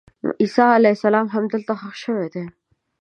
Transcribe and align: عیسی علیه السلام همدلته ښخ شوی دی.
عیسی 0.41 0.65
علیه 0.77 0.95
السلام 0.97 1.27
همدلته 1.35 1.73
ښخ 1.81 1.93
شوی 2.03 2.27
دی. 2.33 2.45